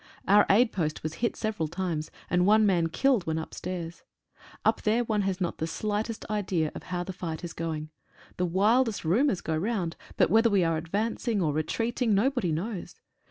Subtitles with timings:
[0.27, 4.01] Our aid post was hit several times, and one man killed when upstairs.
[4.65, 7.91] Up there one has not the slightest idea of how the fight is going.
[8.37, 12.95] The wildest rumours go round, but whether we are advancing or retreating no body knows.